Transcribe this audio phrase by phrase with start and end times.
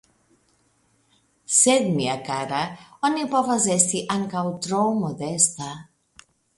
[1.57, 2.63] Sed mia kara,
[3.11, 5.75] oni povas esti ankaŭ tro modesta.